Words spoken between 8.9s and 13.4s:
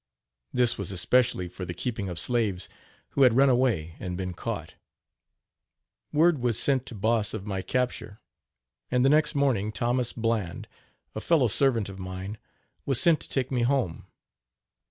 the next morning Thomas Bland, a fellow servant of mine, was sent to